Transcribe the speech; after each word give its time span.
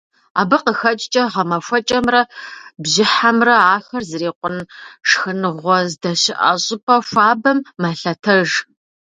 Абы 0.41 0.57
къыхэкӏкӏэ 0.63 1.23
гъэмахуэкӏэмрэ 1.33 2.21
бжьыхьэмрэ 2.83 3.55
ахэр 3.73 4.03
зрикъун 4.09 4.57
шхыныгъуэ 5.07 5.77
здэщыӏэ 5.91 6.51
щӏыпӏэ 6.63 6.95
хуабэм 7.09 7.59
мэлъэтэж. 7.81 8.49